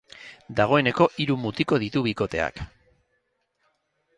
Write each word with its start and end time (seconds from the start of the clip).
Dagoeneko 0.59 1.07
hiru 1.23 1.35
mutiko 1.43 1.79
ditu 1.83 2.03
bikoteak. 2.07 2.65